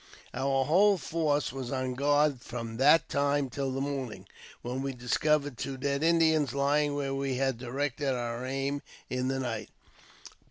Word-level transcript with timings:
Our 0.33 0.65
whole 0.65 0.97
force 0.97 1.53
was 1.53 1.71
on 1.71 1.93
guard 1.93 2.41
from 2.41 2.77
that 2.77 3.07
time 3.07 3.51
till 3.51 3.71
the 3.71 3.81
morning, 3.81 4.25
when 4.63 4.81
we 4.81 4.93
discovered 4.93 5.59
two 5.59 5.77
dead 5.77 6.01
Indians 6.01 6.55
lying 6.55 6.95
where 6.95 7.13
we 7.13 7.35
had 7.35 7.59
directed 7.59 8.11
our 8.15 8.43
aim 8.43 8.81
in 9.11 9.27
the 9.27 9.37
night. 9.37 9.69